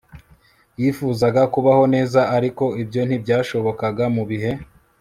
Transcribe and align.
Yifuzaga 0.79 1.41
kubaho 1.53 1.83
neza 1.95 2.19
ariko 2.37 2.63
ibyo 2.81 3.01
ntibyashobokaga 3.07 4.05
mu 4.15 4.23
bihe 4.29 4.51